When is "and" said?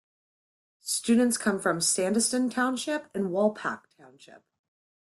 3.15-3.25